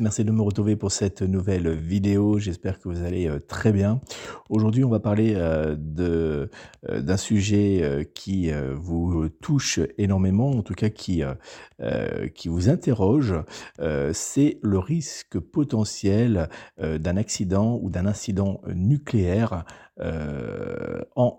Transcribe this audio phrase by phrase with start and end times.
[0.00, 2.38] Merci de me retrouver pour cette nouvelle vidéo.
[2.38, 4.00] J'espère que vous allez euh, très bien.
[4.48, 6.46] Aujourd'hui, on va parler euh, euh,
[7.00, 11.22] d'un sujet qui vous touche énormément, en tout cas qui
[12.34, 13.34] qui vous interroge.
[14.12, 19.64] C'est le risque potentiel d'un accident ou d'un incident nucléaire
[21.16, 21.38] en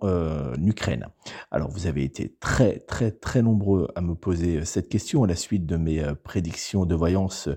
[0.62, 1.08] Ukraine.
[1.52, 5.36] Alors vous avez été très très très nombreux à me poser cette question à la
[5.36, 7.50] suite de mes prédictions de voyance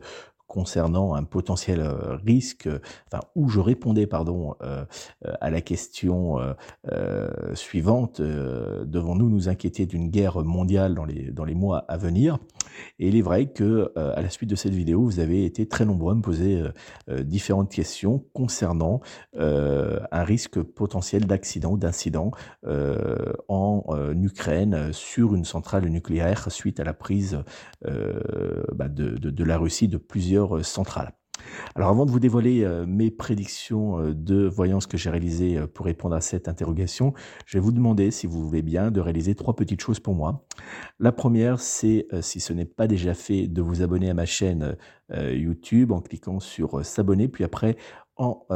[0.50, 2.68] concernant un potentiel euh, risque,
[3.06, 4.84] enfin où je répondais pardon euh,
[5.24, 6.38] euh, à la question
[7.54, 12.38] suivante devons-nous nous inquiéter d'une guerre mondiale dans les dans les mois à venir?
[12.98, 15.84] Et il est vrai que à la suite de cette vidéo, vous avez été très
[15.84, 16.62] nombreux à me poser
[17.24, 19.00] différentes questions concernant
[19.36, 22.30] un risque potentiel d'accident ou d'incident
[23.48, 23.82] en
[24.20, 27.42] Ukraine sur une centrale nucléaire suite à la prise
[27.84, 31.12] bah, de, de la Russie de plusieurs euh, centrale.
[31.74, 35.86] Alors avant de vous dévoiler euh, mes prédictions euh, de voyance que j'ai réalisées pour
[35.86, 37.14] répondre à cette interrogation,
[37.46, 40.46] je vais vous demander, si vous voulez bien, de réaliser trois petites choses pour moi.
[40.98, 44.76] La première, c'est, si ce n'est pas déjà fait, de vous abonner à ma chaîne
[45.12, 47.76] YouTube en cliquant sur s'abonner, puis après
[48.16, 48.46] en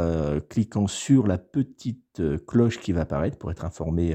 [0.48, 4.14] cliquant sur la petite cloche qui va apparaître pour être informé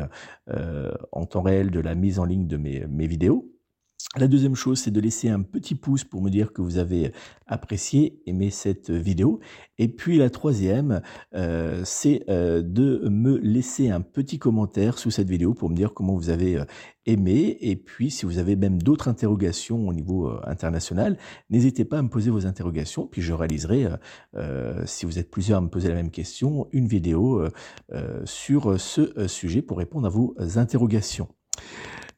[1.12, 3.50] en temps réel de la mise en ligne de mes vidéos.
[4.16, 7.12] La deuxième chose, c'est de laisser un petit pouce pour me dire que vous avez
[7.46, 9.40] apprécié, aimé cette vidéo.
[9.78, 11.04] Et puis la troisième,
[11.36, 15.94] euh, c'est euh, de me laisser un petit commentaire sous cette vidéo pour me dire
[15.94, 16.66] comment vous avez euh,
[17.06, 17.56] aimé.
[17.62, 21.16] Et puis si vous avez même d'autres interrogations au niveau international,
[21.52, 23.06] n'hésitez pas à me poser vos interrogations.
[23.06, 23.90] Puis je réaliserai,
[24.86, 27.48] si vous êtes plusieurs à me poser la même question, une vidéo
[28.26, 31.28] sur ce sujet pour répondre à vos interrogations.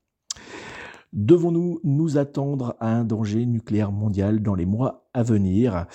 [1.16, 5.86] Devons-nous nous attendre à un danger nucléaire mondial dans les mois à venir?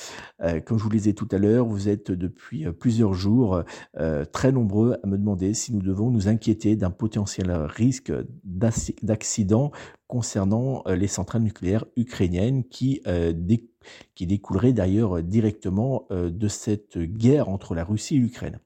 [0.43, 3.63] Euh, Comme je vous le disais tout à l'heure, vous êtes depuis euh, plusieurs jours
[3.99, 8.11] euh, très nombreux à me demander si nous devons nous inquiéter d'un potentiel risque
[8.45, 9.73] d'accident
[10.11, 13.03] concernant les centrales nucléaires ukrainiennes qui,
[14.15, 18.59] qui découleraient d'ailleurs directement de cette guerre entre la Russie et l'Ukraine.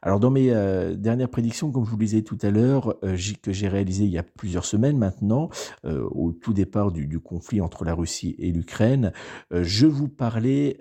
[0.00, 3.16] Alors dans mes euh, dernières prédictions, comme je vous le disais tout à l'heure, euh,
[3.42, 5.48] que j'ai réalisé il y a plusieurs semaines maintenant,
[5.84, 9.12] euh, au tout départ du, conflit entre la Russie et l'Ukraine,
[9.50, 10.78] je vous parlais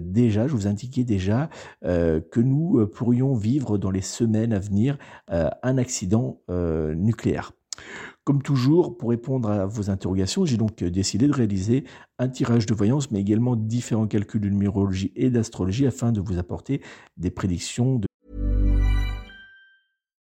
[0.00, 1.50] déjà, je vous indiquais déjà
[1.82, 4.96] que nous pourrions vivre dans les semaines à venir
[5.28, 7.52] un accident nucléaire.
[8.30, 11.82] Comme toujours, pour répondre à vos interrogations, j'ai donc décidé de réaliser
[12.20, 16.38] un tirage de voyance, mais également différents calculs de numérologie et d'astrologie afin de vous
[16.38, 16.80] apporter
[17.16, 18.06] des prédictions de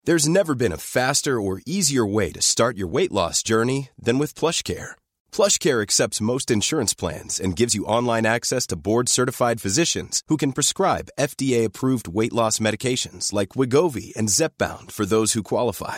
[0.05, 4.17] There's never been a faster or easier way to start your weight loss journey than
[4.17, 4.95] with PlushCare.
[5.31, 10.51] PlushCare accepts most insurance plans and gives you online access to board-certified physicians who can
[10.51, 15.97] prescribe FDA-approved weight loss medications like Wigovi and Zepbound for those who qualify.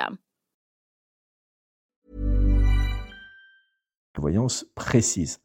[4.21, 5.41] Voyance précise.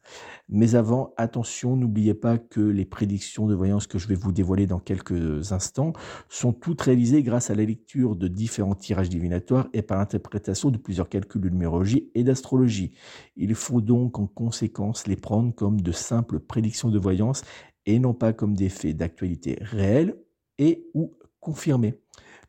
[0.49, 4.67] Mais avant, attention, n'oubliez pas que les prédictions de voyance que je vais vous dévoiler
[4.67, 5.93] dans quelques instants
[6.29, 10.79] sont toutes réalisées grâce à la lecture de différents tirages divinatoires et par l'interprétation de
[10.79, 12.93] plusieurs calculs de numérologie et d'astrologie.
[13.37, 17.43] Il faut donc en conséquence les prendre comme de simples prédictions de voyance
[17.87, 20.17] et non pas comme des faits d'actualité réels
[20.58, 21.99] et ou confirmés.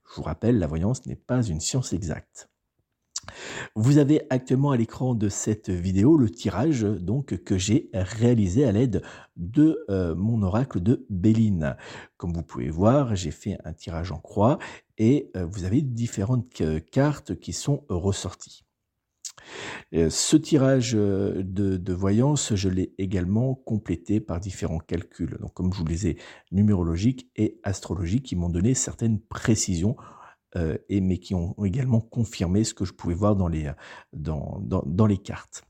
[0.09, 2.49] Je vous rappelle, la voyance n'est pas une science exacte.
[3.75, 8.71] Vous avez actuellement à l'écran de cette vidéo le tirage donc que j'ai réalisé à
[8.71, 9.01] l'aide
[9.35, 11.75] de euh, mon oracle de Béline.
[12.17, 14.59] Comme vous pouvez voir, j'ai fait un tirage en croix
[14.97, 18.66] et euh, vous avez différentes euh, cartes qui sont ressorties.
[19.91, 21.41] Ce tirage de,
[21.77, 25.37] de voyance, je l'ai également complété par différents calculs.
[25.39, 26.17] Donc, comme je vous le disais,
[26.51, 29.95] numérologiques et astrologiques qui m'ont donné certaines précisions
[30.55, 33.71] euh, et, mais qui ont également confirmé ce que je pouvais voir dans les,
[34.13, 35.63] dans, dans, dans les cartes.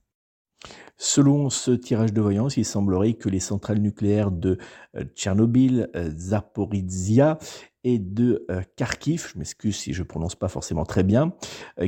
[0.98, 4.58] Selon ce tirage de voyance, il semblerait que les centrales nucléaires de
[4.96, 7.38] euh, Tchernobyl, euh, Zaporizhia
[7.88, 8.46] et de
[8.76, 11.34] Kharkiv, je m'excuse si je prononce pas forcément très bien,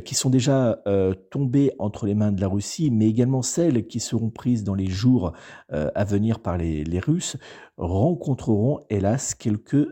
[0.06, 0.82] qui sont déjà
[1.30, 4.88] tombées entre les mains de la Russie, mais également celles qui seront prises dans les
[4.88, 5.34] jours
[5.70, 7.36] à venir par les, Russes,
[7.78, 9.88] rencontreront hélas quelques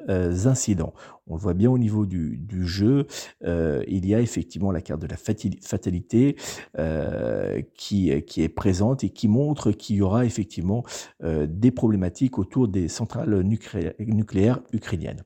[0.46, 0.94] incidents.
[1.30, 3.06] On le voit bien au niveau du, jeu,
[3.44, 6.38] euh, il y a effectivement la carte de la fatalité
[6.78, 10.84] euh, qui, est présente et qui montre qu'il y aura effectivement
[11.24, 15.24] euh, des problématiques autour des centrales nucléaires ukrainiennes.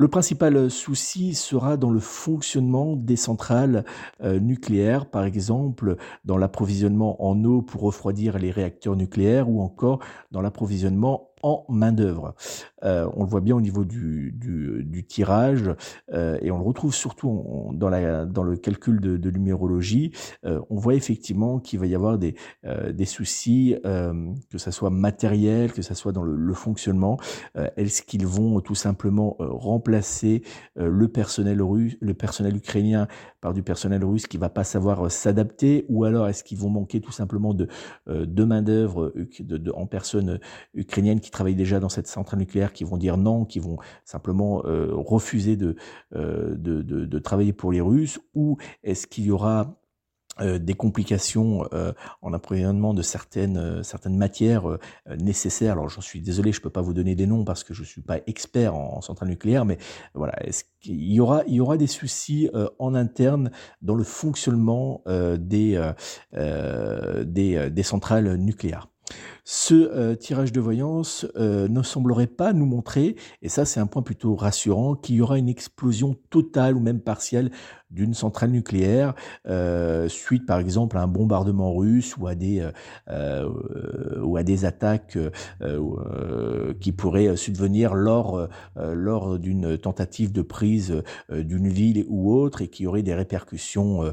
[0.00, 3.84] Le principal souci sera dans le fonctionnement des centrales
[4.22, 9.98] nucléaires, par exemple dans l'approvisionnement en eau pour refroidir les réacteurs nucléaires ou encore
[10.30, 12.34] dans l'approvisionnement en main-d'œuvre.
[12.84, 15.70] Euh, on le voit bien au niveau du, du, tirage
[16.12, 19.32] euh, et on le retrouve surtout dans, la, dans le calcul de, de.
[20.44, 22.34] Euh, on voit effectivement qu'il va y avoir des,
[22.92, 27.18] des soucis, que ça soit matériel, que ça soit dans le, le fonctionnement.
[27.76, 30.42] Est-ce qu'ils vont tout simplement remplacer
[30.74, 33.06] le personnel russe, le personnel ukrainien
[33.40, 37.00] par du personnel russe qui va pas savoir s'adapter, ou alors est-ce qu'ils vont manquer
[37.00, 37.68] tout simplement de,
[38.06, 40.40] de main d'œuvre de, en personne
[40.74, 44.64] ukrainienne qui travaillent déjà dans cette centrale nucléaire qui vont dire non, qui vont simplement
[44.66, 45.76] euh, refuser de,
[46.14, 49.77] euh, de, de, de, travailler pour les Russes, ou est-ce qu'il y aura
[50.40, 51.92] euh, des complications euh,
[52.22, 54.78] en approvisionnement de certaines euh, certaines matières
[55.18, 55.72] nécessaires.
[55.72, 58.00] Alors j'en suis désolé, je peux pas vous donner des noms parce que je suis
[58.00, 59.78] pas expert en, en centrale nucléaire, mais
[60.14, 60.34] voilà,
[60.80, 63.50] qu'il y aura il y aura des soucis en interne
[63.82, 65.02] dans le fonctionnement
[65.38, 65.80] des
[66.32, 68.88] des centrales nucléaires?
[69.50, 73.86] Ce euh, tirage de voyance euh, ne semblerait pas nous montrer, et ça c'est un
[73.86, 77.50] point plutôt rassurant, qu'il y aura une explosion totale ou même partielle
[77.90, 79.14] d'une centrale nucléaire
[79.46, 82.68] euh, suite par exemple à un bombardement russe ou à des
[84.22, 85.16] ou à des attaques
[86.78, 92.86] qui pourraient subvenir lors lors d'une tentative de prise d'une ville ou autre et qui
[92.86, 94.12] aurait des répercussions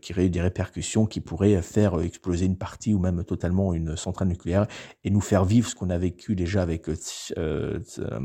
[0.00, 4.11] qui aurait des répercussions qui pourraient faire exploser une partie ou même totalement une centrale
[4.20, 4.66] nucléaire
[5.04, 6.94] et nous faire vivre ce qu'on a vécu déjà avec euh,
[7.38, 8.20] euh,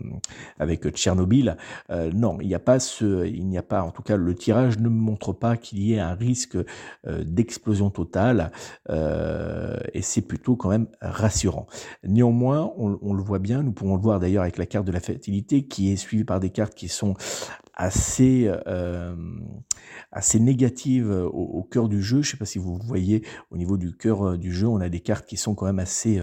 [0.59, 1.57] avec Tchernobyl.
[1.89, 4.35] Euh, non, il n'y a pas ce, il n'y a pas, en tout cas, le
[4.35, 6.57] tirage ne montre pas qu'il y ait un risque
[7.05, 8.51] d'explosion totale
[8.89, 11.67] et c'est plutôt quand même rassurant.
[12.03, 14.91] Néanmoins, on, on, le voit bien, nous pouvons le voir d'ailleurs avec la carte de
[14.91, 17.15] la fertilité qui est suivie par des cartes qui sont
[17.77, 18.51] assez
[20.11, 22.21] assez négative au, cœur du jeu.
[22.21, 24.89] Je ne sais pas si vous voyez au niveau du cœur du jeu, on a
[24.89, 26.19] des cartes qui sont quand même assez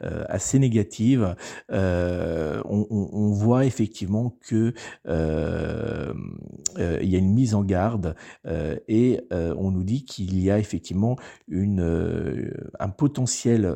[0.00, 1.36] assez négatives.
[1.70, 4.74] On, on, voit effectivement que
[5.06, 11.16] il y a une mise en garde et on nous dit qu'il y a effectivement
[11.48, 13.66] une un potentiel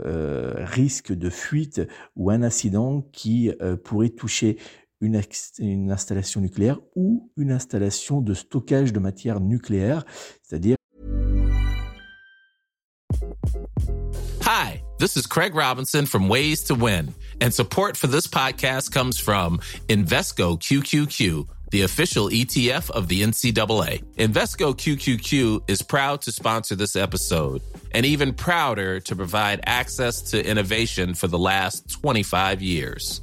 [0.56, 1.82] risque de fuite
[2.16, 3.52] ou un incident qui
[3.84, 4.58] pourrait toucher
[5.00, 5.20] une,
[5.58, 10.04] une, installation nucléaire ou une installation de stockage de matière nucléaire,
[10.42, 10.76] c'est-à-dire
[14.42, 19.18] Hi, this is Craig Robinson from Ways to Win, and support for this podcast comes
[19.18, 24.02] from Invesco QQQ, the official ETF of the NCAA.
[24.16, 30.44] Invesco QQQ is proud to sponsor this episode and even prouder to provide access to
[30.44, 33.22] innovation for the last 25 years.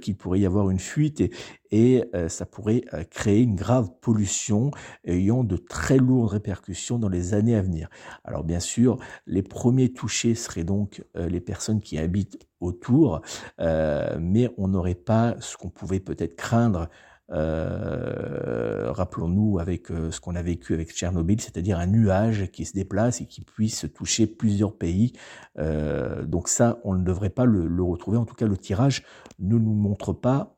[0.00, 1.22] Qu'il pourrait y avoir une fuite
[1.70, 4.70] et, euh, ça pourrait euh, créer une grave pollution
[5.04, 7.88] ayant de très lourdes répercussions dans les années à venir.
[8.24, 13.20] Alors bien sûr, les premiers touchés seraient donc euh, les personnes qui habitent autour,
[13.58, 16.88] mais on n'aurait pas ce qu'on pouvait peut-être craindre
[17.30, 22.74] euh, rappelons-nous avec euh, ce qu'on a vécu avec Tchernobyl, c'est-à-dire un nuage qui se
[22.74, 25.12] déplace et qui puisse toucher plusieurs pays.
[25.58, 28.18] Euh, donc ça, on ne devrait pas le, retrouver.
[28.18, 29.04] En tout cas, le tirage
[29.38, 30.56] ne nous montre pas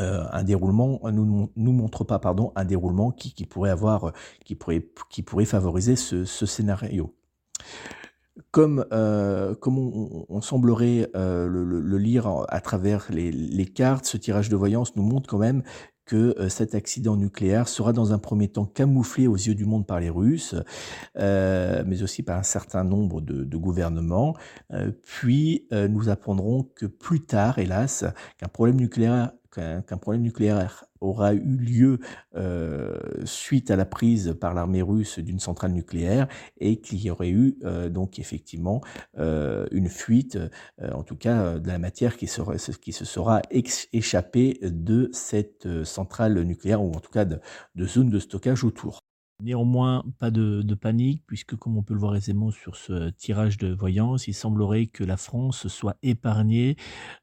[0.00, 2.20] un déroulement, nous, nous montre pas
[2.54, 3.74] un déroulement qui pourrait
[5.44, 7.16] favoriser ce, scénario.
[8.50, 8.84] Comme,
[9.60, 9.78] comme
[10.28, 15.38] on, semblerait le, lire à travers les, cartes, ce tirage de voyance nous montre quand
[15.38, 15.62] même
[16.08, 19.86] que euh, cet accident nucléaire sera dans un premier temps camouflé aux yeux du monde
[19.86, 20.56] par les Russes,
[21.18, 24.34] euh, mais aussi par un certain nombre de, gouvernements.
[24.72, 28.04] Euh, puis nous apprendrons que plus tard, hélas,
[28.38, 31.98] qu'un problème nucléaire qu'un problème nucléaire aura eu lieu
[32.36, 36.28] euh, suite à la prise par l'armée russe d'une centrale nucléaire
[36.58, 38.80] et qu'il y aurait eu euh, donc effectivement
[39.18, 40.38] euh, une fuite,
[40.80, 42.28] en tout cas de la matière qui,
[42.80, 43.42] qui se sera
[43.92, 47.40] échappée de cette centrale nucléaire ou en tout cas de,
[47.74, 49.07] de zone de stockage autour.
[49.40, 53.72] Néanmoins, pas de, panique, puisque comme on peut le voir aisément sur ce tirage de
[53.72, 56.74] voyance, il semblerait que la France soit épargnée,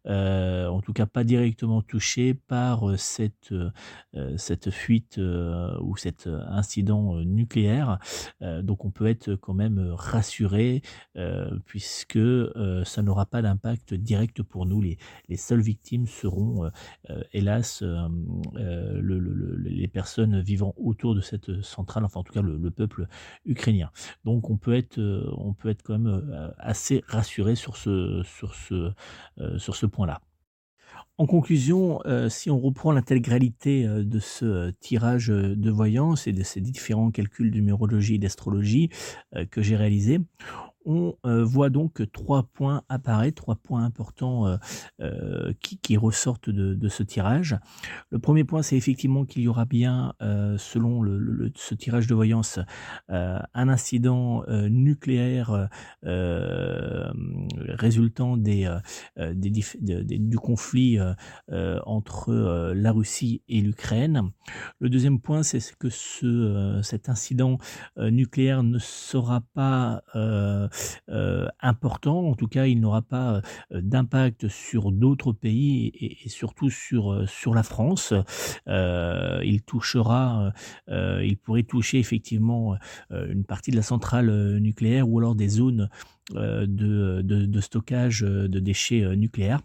[0.07, 6.27] euh, en tout cas pas directement touchée par euh, cette, euh, cette fuite ou cet
[6.27, 7.99] incident nucléaire.
[8.39, 10.83] donc on peut être quand même rassuré,
[11.65, 12.19] puisque
[12.85, 14.81] ça n'aura pas d'impact direct pour nous.
[14.81, 14.97] Les
[15.37, 16.71] seules victimes seront,
[17.33, 17.83] hélas,
[18.55, 23.07] les personnes vivant autour de cette centrale enfin en tout cas le, peuple
[23.45, 23.91] ukrainien.
[24.23, 27.53] Donc on peut être, euh, on quand même euh, assez rassuré
[27.87, 28.55] euh, sur
[29.75, 30.21] ce point-là.
[31.17, 37.09] En conclusion, si on reprend l'intégralité de ce tirage de voyance et de ces différents
[37.09, 38.89] calculs de numérologie et d'astrologie
[39.49, 40.19] que j'ai réalisés,
[40.85, 44.57] on euh, voit donc trois points apparaître, trois points importants euh,
[45.01, 47.57] euh, qui, ressortent de, ce tirage.
[48.11, 50.13] Le premier point, c'est effectivement qu'il y aura bien,
[50.57, 51.03] selon
[51.55, 52.59] ce tirage de voyance,
[53.07, 55.69] un incident nucléaire
[57.57, 58.69] résultant des,
[59.17, 60.99] du conflit
[61.51, 64.31] entre la Russie et l'Ukraine.
[64.79, 67.57] Le deuxième point, c'est que ce, cet incident
[67.97, 70.03] nucléaire ne sera pas
[71.61, 72.27] important.
[72.27, 73.41] En tout cas, il n'aura pas
[73.71, 78.13] d'impact sur d'autres pays et, surtout sur, sur la France.
[78.67, 80.51] il touchera,
[80.87, 82.75] il pourrait toucher effectivement
[83.11, 85.89] une partie de la centrale nucléaire ou alors des zones
[86.31, 89.61] de, de, stockage de déchets nucléaires.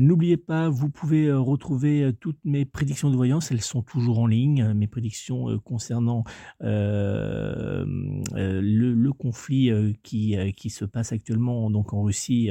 [0.00, 4.20] N'oubliez pas, vous pouvez euh, retrouver euh, toutes mes prédictions de voyance, elles sont toujours
[4.20, 6.22] en ligne, mes prédictions euh, concernant
[6.60, 7.84] le,
[9.18, 9.72] conflit
[10.04, 12.50] qui, qui se passe actuellement donc en Russie,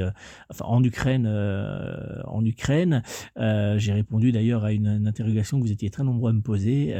[0.50, 3.02] enfin en Ukraine, en Ukraine.
[3.36, 6.92] J'ai répondu d'ailleurs à une, interrogation que vous étiez très nombreux à me poser.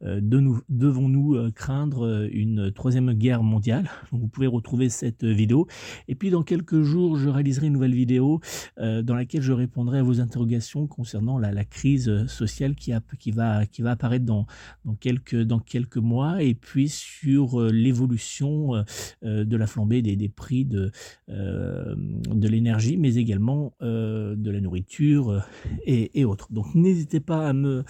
[0.00, 3.88] Devons-nous craindre une troisième guerre mondiale?
[4.10, 5.68] Vous pouvez retrouver cette vidéo.
[6.08, 8.40] Et puis dans quelques jours, je réaliserai une nouvelle vidéo
[8.78, 13.30] dans laquelle je réponds à vos interrogations concernant la, crise euh, sociale qui, a, qui,
[13.30, 14.46] va, apparaître dans,
[15.00, 18.84] quelques, dans quelques mois et puis sur euh, l'évolution
[19.22, 20.90] euh, de la flambée des, prix de,
[21.28, 25.44] l'énergie, mais également de la nourriture
[25.84, 26.52] et, autres.
[26.52, 27.84] Donc n'hésitez pas à me,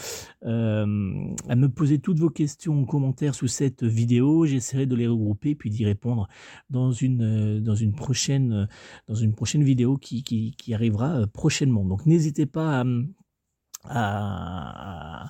[1.69, 4.47] poser toutes vos questions en commentaire sous cette vidéo.
[4.47, 6.29] J'essaierai de les regrouper puis d'y répondre
[6.71, 8.69] dans une, dans une, prochaine,
[9.09, 11.84] dans une prochaine vidéo qui arrivera prochainement.
[11.89, 12.85] Donc n'hésitez pas
[13.87, 15.29] à,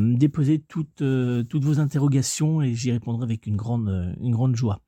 [0.00, 4.80] me déposer toutes, euh, toutes vos interrogations et j'y répondrai avec grande, une grande joie.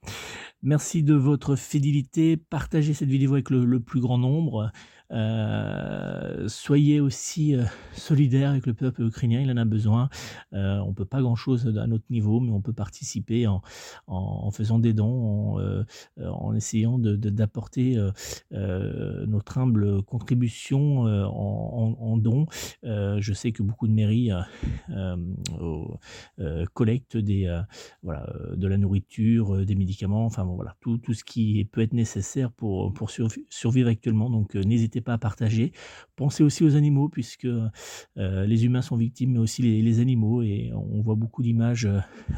[0.63, 2.37] Merci de votre fidélité.
[2.37, 4.71] Partagez cette vidéo avec le plus grand nombre.
[5.11, 10.09] Euh, soyez aussi euh, solidaires avec le peuple ukrainien, il en a besoin.
[10.53, 13.63] Euh, on peut pas grand-chose à notre niveau, mais on peut participer en,
[14.07, 15.59] en, faisant des dons,
[16.19, 17.97] en, essayant d'apporter
[18.51, 22.47] de, notre humble contribution en, en, dons.
[22.83, 24.31] je sais que beaucoup de mairies
[26.75, 27.63] collectent des,
[28.03, 31.93] voilà, de la nourriture, des médicaments, enfin bon, voilà, tout, tout ce qui peut être
[31.93, 34.31] nécessaire pour, pour survivre actuellement.
[34.31, 35.73] Donc n'hésitez pas à partager.
[36.17, 40.43] Pensez aussi aux animaux, puisque euh, les humains sont victimes, mais aussi les, animaux.
[40.43, 41.89] Et on voit beaucoup d'images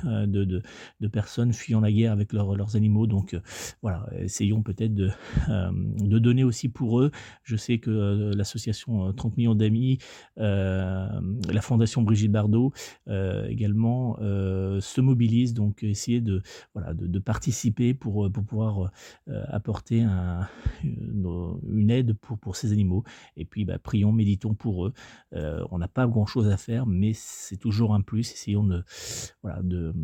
[0.07, 3.07] euh, de, de, personnes fuyant la guerre avec leurs animaux.
[3.07, 3.41] Donc euh,
[3.83, 5.11] voilà, essayons peut-être de,
[5.49, 7.11] de donner aussi pour eux.
[7.43, 9.99] Je sais que l'association 30 millions d'amis,
[10.37, 11.21] la
[11.61, 12.73] fondation Brigitte Bardot
[13.09, 15.55] également se mobilise.
[15.55, 16.43] Donc essayer de,
[16.75, 18.91] voilà, de, participer pour, pour pouvoir
[19.49, 20.49] apporter un,
[20.85, 23.05] une, aide pour ces animaux.
[23.37, 24.93] Et puis, bah, prions, méditons pour eux.
[25.35, 28.33] Euh, on n'a pas grand-chose à faire, mais c'est toujours un plus.
[28.33, 28.85] Essayons de,
[29.43, 29.95] voilà, de,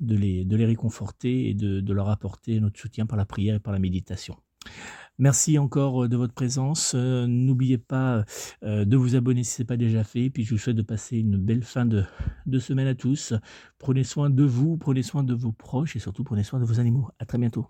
[0.00, 3.56] de, les, de les réconforter et de, de leur apporter notre soutien par la prière
[3.56, 4.36] et par la méditation.
[5.18, 6.94] Merci encore euh, de votre présence.
[6.96, 8.24] Euh, n'oubliez pas
[8.62, 10.30] de vous abonner si ce n'est pas déjà fait.
[10.30, 12.04] Puis je vous souhaite de passer une belle fin de,
[12.46, 13.34] de, semaine à tous.
[13.78, 16.80] Prenez soin de vous, prenez soin de vos proches et surtout prenez soin de vos
[16.80, 17.08] animaux.
[17.18, 17.66] À très bientôt.